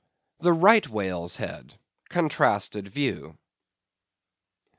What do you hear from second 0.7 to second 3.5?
Whale's Head—Contrasted View.